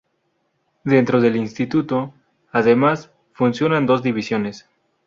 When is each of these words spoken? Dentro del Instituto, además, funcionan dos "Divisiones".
Dentro 0.83 1.21
del 1.21 1.35
Instituto, 1.35 2.15
además, 2.51 3.11
funcionan 3.33 3.85
dos 3.85 4.01
"Divisiones". 4.01 4.67